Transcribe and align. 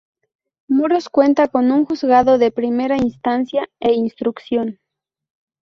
Muros 0.67 1.09
cuenta 1.09 1.47
con 1.47 1.69
un 1.71 1.85
Juzgado 1.85 2.39
de 2.39 2.49
Primera 2.49 2.97
Instancia 2.97 3.69
e 3.79 3.93
Instrucción. 3.93 4.79